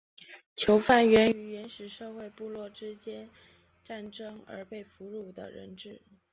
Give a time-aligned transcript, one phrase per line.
[0.55, 3.29] 囚犯源于原始社会部落之间
[3.83, 6.01] 战争而被俘虏的人质。